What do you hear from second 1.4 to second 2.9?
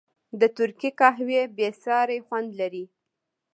بېساری خوند لري.